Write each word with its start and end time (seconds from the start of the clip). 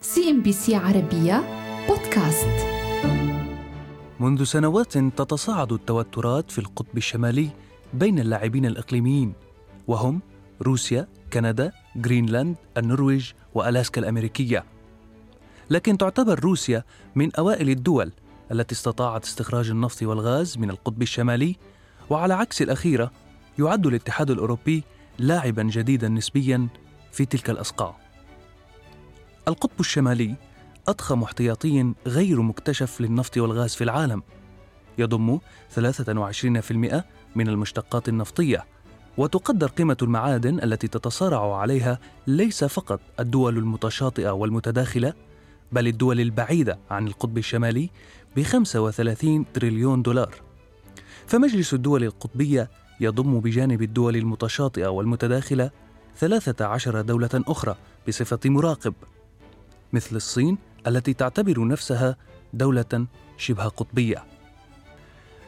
CNBC 0.00 0.74
عربية 0.74 1.44
بودكاست. 1.88 2.66
منذ 4.20 4.44
سنوات 4.44 4.98
تتصاعد 4.98 5.72
التوترات 5.72 6.50
في 6.50 6.58
القطب 6.58 6.96
الشمالي 6.96 7.50
بين 7.94 8.18
اللاعبين 8.18 8.66
الإقليميين 8.66 9.32
وهم 9.86 10.20
روسيا، 10.62 11.08
كندا، 11.32 11.72
غرينلاند، 12.06 12.56
النرويج 12.76 13.32
وألاسكا 13.54 14.00
الأمريكية. 14.00 14.64
لكن 15.70 15.98
تعتبر 15.98 16.40
روسيا 16.40 16.84
من 17.14 17.36
أوائل 17.36 17.70
الدول 17.70 18.12
التي 18.52 18.74
استطاعت 18.74 19.24
استخراج 19.24 19.70
النفط 19.70 20.02
والغاز 20.02 20.58
من 20.58 20.70
القطب 20.70 21.02
الشمالي 21.02 21.56
وعلى 22.10 22.34
عكس 22.34 22.62
الأخيرة 22.62 23.10
يعد 23.58 23.86
الاتحاد 23.86 24.30
الأوروبي 24.30 24.84
لاعبا 25.18 25.62
جديدا 25.62 26.08
نسبيا 26.08 26.68
في 27.12 27.24
تلك 27.24 27.50
الأصقاع 27.50 28.07
القطب 29.48 29.80
الشمالي 29.80 30.34
أضخم 30.88 31.22
احتياطي 31.22 31.92
غير 32.06 32.42
مكتشف 32.42 33.00
للنفط 33.00 33.38
والغاز 33.38 33.74
في 33.74 33.84
العالم. 33.84 34.22
يضم 34.98 35.38
23% 35.74 37.04
من 37.36 37.48
المشتقات 37.48 38.08
النفطية 38.08 38.64
وتقدر 39.16 39.66
قيمة 39.66 39.96
المعادن 40.02 40.62
التي 40.62 40.88
تتصارع 40.88 41.56
عليها 41.56 41.98
ليس 42.26 42.64
فقط 42.64 43.00
الدول 43.20 43.58
المتشاطئة 43.58 44.30
والمتداخلة 44.30 45.12
بل 45.72 45.86
الدول 45.86 46.20
البعيدة 46.20 46.78
عن 46.90 47.06
القطب 47.06 47.38
الشمالي 47.38 47.90
ب 48.36 48.42
35 48.42 49.52
تريليون 49.52 50.02
دولار. 50.02 50.34
فمجلس 51.26 51.74
الدول 51.74 52.04
القطبية 52.04 52.70
يضم 53.00 53.40
بجانب 53.40 53.82
الدول 53.82 54.16
المتشاطئة 54.16 54.86
والمتداخلة 54.86 55.70
13 56.16 57.00
دولة 57.00 57.30
أخرى 57.34 57.76
بصفة 58.08 58.40
مراقب. 58.44 58.94
مثل 59.92 60.16
الصين 60.16 60.58
التي 60.86 61.12
تعتبر 61.12 61.66
نفسها 61.66 62.16
دولة 62.52 63.06
شبه 63.36 63.64
قطبية. 63.64 64.24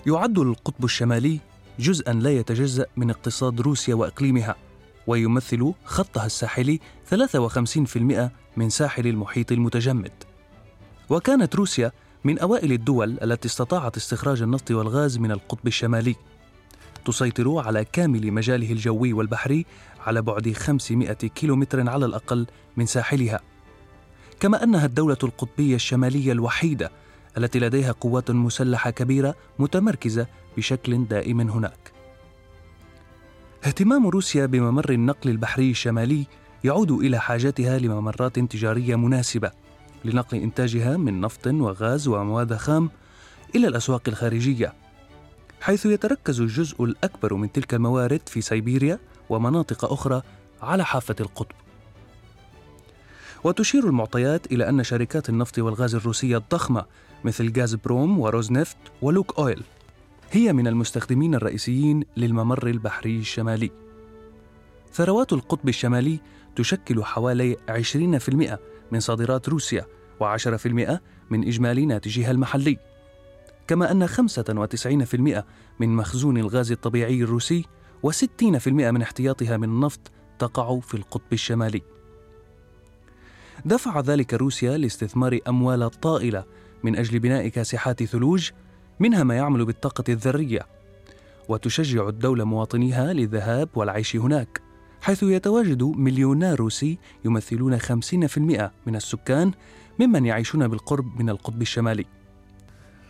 يعد 0.07 0.39
القطب 0.39 0.85
الشمالي 0.85 1.41
جزءا 1.79 2.13
لا 2.13 2.31
يتجزأ 2.31 2.87
من 2.97 3.11
اقتصاد 3.11 3.61
روسيا 3.61 3.95
وإقليمها، 3.95 4.57
ويمثل 5.07 5.73
خطها 5.85 6.27
الساحلي 6.27 6.81
53% 7.11 8.33
من 8.57 8.71
ساحل 8.71 9.07
المحيط 9.07 9.53
المتجمد. 9.53 10.13
وكانت 11.11 11.57
روسيا 11.57 11.93
من 12.25 12.39
أوائل 12.39 12.73
الدول 12.73 13.19
التي 13.23 13.49
استطاعت 13.49 13.97
استخراج 13.97 14.43
النفط 14.43 14.71
والغاز 14.71 15.19
من 15.19 15.33
القطب 15.33 15.67
الشمالي. 15.67 16.17
تسيطر 17.05 17.59
على 17.59 17.85
كامل 17.85 18.33
مجاله 18.33 18.73
الجوي 18.73 19.13
والبحري 19.13 19.67
على 20.07 20.23
بعد 20.23 20.53
500 20.53 21.13
كيلومتر 21.13 21.89
على 21.89 22.07
الأقل 22.07 22.47
من 22.77 22.87
ساحلها. 22.87 23.41
كما 24.41 24.65
أنها 24.65 24.87
الدولة 24.87 25.19
القطبية 25.23 25.75
الشمالية 25.75 26.33
الوحيدة 26.33 26.91
التي 27.39 27.59
لديها 27.59 27.93
قوات 27.93 28.31
مسلحة 28.31 28.91
كبيرة 28.91 29.35
متمركزة 29.59 30.27
بشكل 30.57 31.05
دائم 31.05 31.41
هناك. 31.41 31.93
اهتمام 33.67 34.07
روسيا 34.07 34.47
بممر 34.47 34.91
النقل 34.91 35.31
البحري 35.31 35.71
الشمالي 35.71 36.27
يعود 36.65 36.91
إلى 36.91 37.19
حاجتها 37.19 37.79
لممرات 37.79 38.39
تجارية 38.39 38.97
مناسبة 38.97 39.51
لنقل 40.05 40.39
إنتاجها 40.39 40.97
من 40.97 41.21
نفط 41.21 41.47
وغاز 41.47 42.09
ومواد 42.09 42.57
خام 42.57 42.91
إلى 43.55 43.69
الأسواق 43.69 44.03
الخارجية 44.09 44.73
حيث 45.61 45.87
يتركز 45.87 46.41
الجزء 46.41 46.85
الأكبر 46.85 47.35
من 47.35 47.53
تلك 47.53 47.75
الموارد 47.75 48.21
في 48.27 48.41
سيبيريا 48.41 48.99
ومناطق 49.29 49.93
أخرى 49.93 50.23
على 50.63 50.85
حافة 50.85 51.17
القطب. 51.21 51.70
وتشير 53.45 53.87
المعطيات 53.87 54.53
إلى 54.53 54.69
أن 54.69 54.85
شركات 54.85 55.29
النفط 55.29 55.59
والغاز 55.59 55.95
الروسية 55.95 56.37
الضخمة 56.37 56.85
مثل 57.25 57.61
غاز 57.61 57.75
بروم 57.75 58.19
وروزنفت 58.19 58.77
ولوك 59.03 59.39
أويل 59.39 59.63
هي 60.33 60.53
من 60.53 60.67
المستخدمين 60.67 61.35
الرئيسيين 61.35 62.05
للممر 62.17 62.67
البحري 62.67 63.19
الشمالي. 63.19 63.71
ثروات 64.93 65.33
القطب 65.33 65.69
الشمالي 65.69 66.21
تشكل 66.57 67.05
حوالي 67.05 67.57
20% 67.69 68.59
من 68.93 69.01
صادرات 69.01 69.49
روسيا 69.49 69.87
و10% 70.23 70.67
من 71.31 71.47
إجمالي 71.47 71.87
ناتجها 71.87 72.31
المحلي. 72.31 72.79
كما 73.67 73.91
أن 73.91 74.09
95% 74.09 75.45
من 75.81 75.97
مخزون 75.97 76.39
الغاز 76.39 76.73
الطبيعي 76.73 77.23
الروسي 77.23 77.65
و60% 78.07 78.69
من 78.69 79.03
احتياطها 79.03 79.57
من 79.57 79.69
النفط 79.69 80.11
تقع 80.39 80.81
في 80.81 80.95
القطب 80.95 81.33
الشمالي. 81.33 81.83
دفع 83.65 84.01
ذلك 84.01 84.35
روسيا 84.35 84.79
لاستثمار 84.79 85.39
أموال 85.49 85.91
طائلة 85.91 86.45
من 86.85 86.97
أجل 86.97 87.19
بناء 87.19 87.49
كاسحات 87.49 88.03
ثلوج 88.03 88.51
منها 89.01 89.23
ما 89.23 89.37
يعمل 89.37 89.65
بالطاقة 89.65 90.05
الذرية. 90.09 90.67
وتشجع 91.49 92.09
الدولة 92.09 92.45
مواطنيها 92.45 93.13
للذهاب 93.13 93.69
والعيش 93.75 94.17
هناك 94.17 94.61
حيث 95.03 95.23
يتواجد 95.23 95.83
مليونار 95.83 96.59
روسي 96.59 96.99
يمثلون 97.25 97.79
50% 97.79 98.71
من 98.87 98.97
السكان 98.97 99.53
ممن 99.99 100.27
يعيشون 100.27 100.69
بالقرب 100.69 101.21
من 101.21 101.31
القطب 101.31 101.63
الشمالي. 101.63 102.05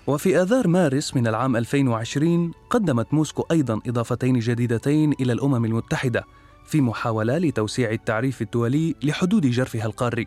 وفي 0.07 0.43
آذار 0.43 0.69
مارس 0.69 1.17
من 1.17 1.27
العام 1.27 1.57
2020 1.57 2.53
قدمت 2.71 3.15
موسكو 3.15 3.47
أيضا 3.51 3.81
إضافتين 3.87 4.39
جديدتين 4.39 5.13
إلى 5.13 5.33
الأمم 5.33 5.65
المتحدة 5.65 6.25
في 6.71 6.81
محاولة 6.81 7.39
لتوسيع 7.39 7.91
التعريف 7.91 8.43
الدولي 8.43 8.95
لحدود 9.03 9.47
جرفها 9.47 9.87
القاري. 9.87 10.27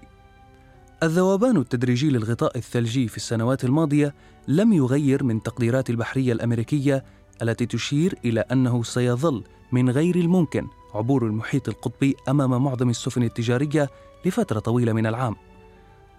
الذوبان 1.04 1.58
التدريجي 1.58 2.10
للغطاء 2.10 2.58
الثلجي 2.58 3.08
في 3.08 3.18
السنوات 3.18 3.64
الماضية 3.64 4.14
لم 4.48 4.74
يغير 4.74 5.24
من 5.24 5.44
تقديرات 5.44 5.90
البحرية 5.90 6.34
الأمريكية 6.34 7.04
التي 7.42 7.66
تشير 7.66 8.20
إلى 8.26 8.40
أنه 8.40 8.84
سيظل 8.84 9.44
من 9.72 9.90
غير 9.90 10.16
الممكن 10.16 10.68
عبور 10.94 11.26
المحيط 11.26 11.70
القطبي 11.70 12.16
أمام 12.30 12.64
معظم 12.64 12.90
السفن 12.90 13.24
التجارية 13.24 13.90
لفترة 14.26 14.60
طويلة 14.60 14.94
من 14.94 15.06
العام. 15.06 15.36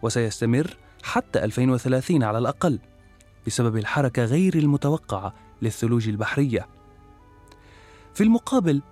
وسيستمر 0.02 0.76
حتى 1.02 1.44
2030 1.44 2.22
على 2.22 2.38
الأقل 2.38 2.78
بسبب 3.46 3.76
الحركة 3.76 4.24
غير 4.24 4.54
المتوقعة 4.54 5.34
للثلوج 5.62 6.08
البحرية. 6.08 6.68
في 8.14 8.22
المقابل 8.24 8.82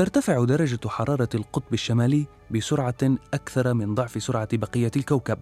ترتفع 0.00 0.44
درجة 0.44 0.88
حرارة 0.88 1.28
القطب 1.34 1.74
الشمالي 1.74 2.26
بسرعة 2.50 3.16
أكثر 3.34 3.74
من 3.74 3.94
ضعف 3.94 4.22
سرعة 4.22 4.48
بقية 4.52 4.90
الكوكب. 4.96 5.38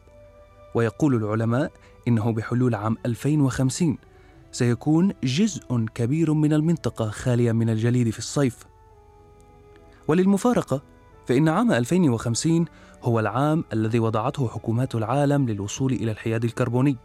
ويقول 0.74 1.14
العلماء 1.14 1.72
إنه 2.08 2.32
بحلول 2.32 2.74
عام 2.74 2.96
2050 3.06 3.98
سيكون 4.52 5.12
جزء 5.24 5.86
كبير 5.94 6.32
من 6.32 6.52
المنطقة 6.52 7.10
خاليا 7.10 7.52
من 7.52 7.70
الجليد 7.70 8.10
في 8.10 8.18
الصيف. 8.18 8.56
وللمفارقة 10.08 10.82
فإن 11.26 11.48
عام 11.48 11.72
2050 11.72 12.64
هو 13.02 13.20
العام 13.20 13.64
الذي 13.72 13.98
وضعته 13.98 14.48
حكومات 14.48 14.94
العالم 14.94 15.48
للوصول 15.48 15.92
إلى 15.92 16.10
الحياد 16.10 16.44
الكربوني 16.44 16.96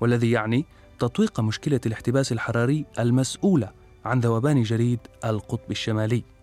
والذي 0.00 0.30
يعني 0.30 0.66
تطويق 0.98 1.40
مشكلة 1.40 1.80
الاحتباس 1.86 2.32
الحراري 2.32 2.86
المسؤولة 2.98 3.72
عن 4.04 4.20
ذوبان 4.20 4.62
جليد 4.62 5.00
القطب 5.24 5.70
الشمالي. 5.70 6.39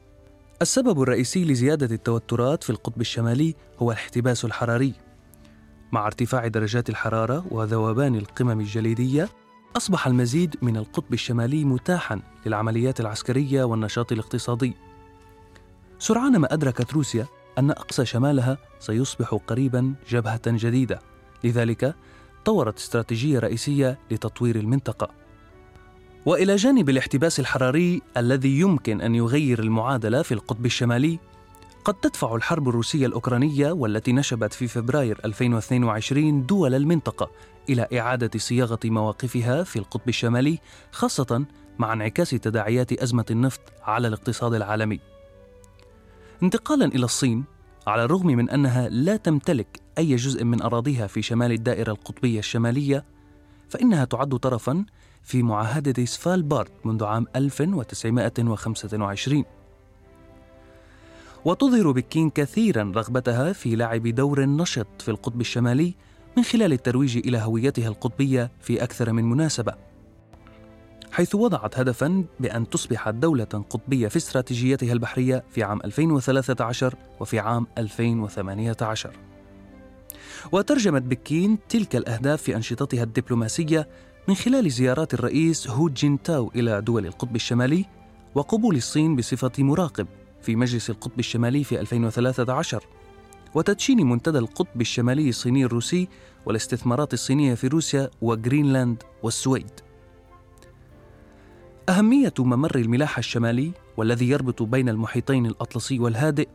السبب 0.61 1.01
الرئيسي 1.01 1.45
لزيادة 1.45 1.95
التوترات 1.95 2.63
في 2.63 2.69
القطب 2.69 3.01
الشمالي 3.01 3.55
هو 3.79 3.91
الاحتباس 3.91 4.45
الحراري. 4.45 4.93
مع 5.91 6.07
ارتفاع 6.07 6.47
درجات 6.47 6.89
الحرارة 6.89 7.45
وذوبان 7.51 8.15
القمم 8.15 8.59
الجليدية، 8.59 9.29
أصبح 9.77 10.07
المزيد 10.07 10.55
من 10.61 10.77
القطب 10.77 11.13
الشمالي 11.13 11.63
متاحا 11.63 12.21
للعمليات 12.45 12.99
العسكرية 12.99 13.63
والنشاط 13.63 14.11
الاقتصادي. 14.11 14.73
سرعان 15.99 16.37
ما 16.37 16.53
أدركت 16.53 16.93
روسيا 16.93 17.25
أن 17.57 17.71
أقصى 17.71 18.05
شمالها 18.05 18.57
سيصبح 18.79 19.33
قريبا 19.47 19.93
جبهة 20.09 20.41
جديدة، 20.47 20.99
لذلك 21.43 21.95
طورت 22.45 22.77
استراتيجية 22.77 23.39
رئيسية 23.39 23.99
لتطوير 24.11 24.55
المنطقة. 24.55 25.26
وإلى 26.27 26.55
جانب 26.55 26.89
الاحتباس 26.89 27.39
الحراري 27.39 28.01
الذي 28.17 28.59
يمكن 28.59 29.01
أن 29.01 29.15
يغير 29.15 29.59
المعادلة 29.59 30.21
في 30.21 30.33
القطب 30.33 30.65
الشمالي 30.65 31.19
قد 31.85 31.93
تدفع 31.93 32.35
الحرب 32.35 32.69
الروسية 32.69 33.05
الأوكرانية 33.05 33.71
والتي 33.71 34.13
نشبت 34.13 34.53
في 34.53 34.67
فبراير 34.67 35.19
2022 35.25 36.45
دول 36.45 36.75
المنطقة 36.75 37.31
إلى 37.69 37.87
إعادة 37.99 38.39
صياغة 38.39 38.79
مواقفها 38.85 39.63
في 39.63 39.79
القطب 39.79 40.09
الشمالي 40.09 40.59
خاصة 40.91 41.45
مع 41.79 41.93
انعكاس 41.93 42.29
تداعيات 42.29 42.93
أزمة 42.93 43.25
النفط 43.31 43.61
على 43.83 44.07
الاقتصاد 44.07 44.53
العالمي. 44.53 44.99
انتقالا 46.43 46.85
إلى 46.85 47.05
الصين 47.05 47.43
على 47.87 48.03
الرغم 48.03 48.27
من 48.27 48.49
أنها 48.49 48.89
لا 48.89 49.17
تمتلك 49.17 49.79
أي 49.97 50.15
جزء 50.15 50.43
من 50.43 50.61
أراضيها 50.61 51.07
في 51.07 51.21
شمال 51.21 51.51
الدائرة 51.51 51.91
القطبية 51.91 52.39
الشمالية 52.39 53.05
فإنها 53.69 54.05
تعد 54.05 54.35
طرفا 54.35 54.85
في 55.23 55.43
معاهدة 55.43 56.05
سفالبارد 56.05 56.69
منذ 56.85 57.03
عام 57.03 57.27
1925 57.35 59.43
وتظهر 61.45 61.91
بكين 61.91 62.29
كثيرا 62.29 62.91
رغبتها 62.95 63.53
في 63.53 63.75
لعب 63.75 64.07
دور 64.07 64.45
نشط 64.45 64.87
في 64.99 65.11
القطب 65.11 65.41
الشمالي 65.41 65.93
من 66.37 66.43
خلال 66.43 66.73
الترويج 66.73 67.17
إلى 67.17 67.37
هويتها 67.37 67.87
القطبية 67.87 68.51
في 68.61 68.83
أكثر 68.83 69.13
من 69.13 69.29
مناسبة 69.29 69.73
حيث 71.11 71.35
وضعت 71.35 71.79
هدفا 71.79 72.23
بأن 72.39 72.69
تصبح 72.69 73.09
دولة 73.09 73.43
قطبية 73.43 74.07
في 74.07 74.17
استراتيجيتها 74.17 74.93
البحرية 74.93 75.43
في 75.51 75.63
عام 75.63 75.79
2013 75.85 76.95
وفي 77.19 77.39
عام 77.39 77.67
2018 77.77 79.11
وترجمت 80.51 81.01
بكين 81.01 81.57
تلك 81.69 81.95
الأهداف 81.95 82.41
في 82.41 82.55
أنشطتها 82.55 83.03
الدبلوماسية 83.03 83.87
من 84.27 84.35
خلال 84.35 84.71
زيارات 84.71 85.13
الرئيس 85.13 85.67
هو 85.69 85.89
جينتاو 85.89 86.51
إلى 86.55 86.81
دول 86.81 87.05
القطب 87.05 87.35
الشمالي 87.35 87.85
وقبول 88.35 88.75
الصين 88.75 89.15
بصفة 89.15 89.51
مراقب 89.63 90.07
في 90.41 90.55
مجلس 90.55 90.89
القطب 90.89 91.19
الشمالي 91.19 91.63
في 91.63 91.79
2013 91.79 92.83
وتدشين 93.55 94.09
منتدى 94.09 94.37
القطب 94.37 94.81
الشمالي 94.81 95.29
الصيني 95.29 95.65
الروسي 95.65 96.07
والاستثمارات 96.45 97.13
الصينية 97.13 97.53
في 97.53 97.67
روسيا 97.67 98.09
وغرينلاند 98.21 99.03
والسويد. 99.23 99.71
أهمية 101.89 102.33
ممر 102.39 102.75
الملاحة 102.75 103.19
الشمالي 103.19 103.71
والذي 103.97 104.29
يربط 104.29 104.63
بين 104.63 104.89
المحيطين 104.89 105.45
الأطلسي 105.45 105.99
والهادئ 105.99 106.47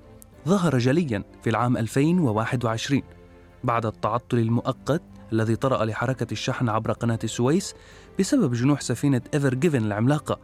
ظهر 0.49 0.79
جليا 0.79 1.25
في 1.43 1.51
العام 1.51 1.77
2021 1.77 3.03
بعد 3.65 3.87
التعطل 3.87 4.39
المؤقت 4.39 5.03
الذي 5.33 5.57
طرأ 5.57 5.85
لحركة 5.85 6.27
الشحن 6.33 6.69
عبر 6.69 6.93
قناة 6.93 7.19
السويس 7.25 7.75
بسبب 8.19 8.55
جنوح 8.55 8.81
سفينة 8.81 9.21
إيفر 9.35 9.55
جيفن 9.55 9.85
العملاقة 9.85 10.39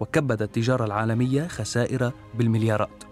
وكبد 0.00 0.42
التجارة 0.42 0.84
العالمية 0.84 1.46
خسائر 1.46 2.12
بالمليارات. 2.34 3.04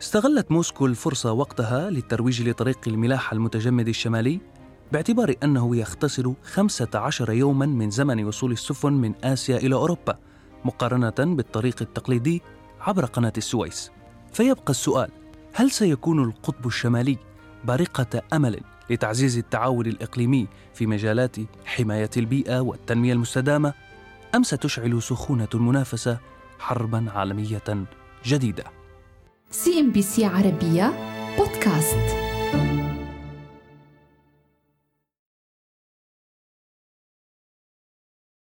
استغلت 0.00 0.52
موسكو 0.52 0.86
الفرصة 0.86 1.32
وقتها 1.32 1.90
للترويج 1.90 2.48
لطريق 2.48 2.78
الملاحة 2.86 3.34
المتجمد 3.34 3.88
الشمالي 3.88 4.40
باعتبار 4.92 5.34
أنه 5.42 5.76
يختصر 5.76 6.32
15 6.42 7.32
يوما 7.32 7.66
من 7.66 7.90
زمن 7.90 8.24
وصول 8.24 8.52
السفن 8.52 8.92
من 8.92 9.14
آسيا 9.24 9.56
إلى 9.56 9.74
أوروبا 9.74 10.18
مقارنة 10.64 11.34
بالطريق 11.34 11.76
التقليدي 11.80 12.42
عبر 12.80 13.04
قناة 13.04 13.32
السويس 13.36 13.90
فيبقى 14.32 14.70
السؤال 14.70 15.10
هل 15.52 15.70
سيكون 15.70 16.22
القطب 16.22 16.66
الشمالي 16.66 17.18
بارقة 17.64 18.22
أمل 18.32 18.60
لتعزيز 18.90 19.38
التعاون 19.38 19.86
الإقليمي 19.86 20.46
في 20.74 20.86
مجالات 20.86 21.36
حماية 21.64 22.10
البيئة 22.16 22.60
والتنمية 22.60 23.12
المستدامة 23.12 23.74
أم 24.34 24.42
ستشعل 24.42 25.02
سخونة 25.02 25.48
المنافسة 25.54 26.18
حربا 26.58 27.06
عالمية 27.14 27.86
جديدة؟ 28.26 28.64
CNBC 29.50 30.24
عربية 30.24 30.92
بودكاست. 31.38 32.24